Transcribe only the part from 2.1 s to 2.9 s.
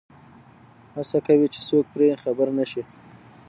خبر نه شي.